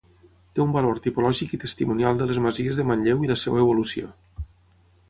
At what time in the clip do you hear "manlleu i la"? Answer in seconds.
2.93-3.39